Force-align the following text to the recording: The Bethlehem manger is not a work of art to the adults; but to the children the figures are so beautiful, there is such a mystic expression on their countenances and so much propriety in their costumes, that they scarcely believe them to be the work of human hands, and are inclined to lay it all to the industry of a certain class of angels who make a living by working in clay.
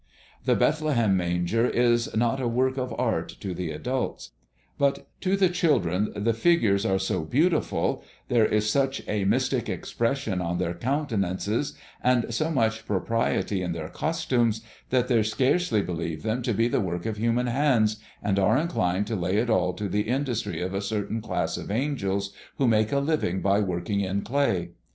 The 0.45 0.55
Bethlehem 0.55 1.15
manger 1.15 1.67
is 1.69 2.15
not 2.15 2.41
a 2.41 2.47
work 2.47 2.75
of 2.75 2.91
art 2.97 3.29
to 3.39 3.53
the 3.53 3.69
adults; 3.69 4.31
but 4.79 5.07
to 5.21 5.37
the 5.37 5.47
children 5.47 6.11
the 6.15 6.33
figures 6.33 6.87
are 6.87 6.97
so 6.97 7.21
beautiful, 7.23 8.03
there 8.27 8.47
is 8.47 8.67
such 8.67 9.07
a 9.07 9.25
mystic 9.25 9.69
expression 9.69 10.41
on 10.41 10.57
their 10.57 10.73
countenances 10.73 11.77
and 12.03 12.33
so 12.33 12.49
much 12.49 12.87
propriety 12.87 13.61
in 13.61 13.73
their 13.73 13.89
costumes, 13.89 14.61
that 14.89 15.07
they 15.07 15.21
scarcely 15.21 15.83
believe 15.83 16.23
them 16.23 16.41
to 16.41 16.53
be 16.55 16.67
the 16.67 16.81
work 16.81 17.05
of 17.05 17.17
human 17.17 17.45
hands, 17.45 17.97
and 18.23 18.39
are 18.39 18.57
inclined 18.57 19.05
to 19.05 19.15
lay 19.15 19.37
it 19.37 19.51
all 19.51 19.71
to 19.73 19.87
the 19.87 20.07
industry 20.07 20.63
of 20.63 20.73
a 20.73 20.81
certain 20.81 21.21
class 21.21 21.57
of 21.57 21.69
angels 21.69 22.33
who 22.57 22.67
make 22.67 22.91
a 22.91 22.97
living 22.97 23.39
by 23.39 23.59
working 23.59 23.99
in 24.01 24.23
clay. 24.23 24.71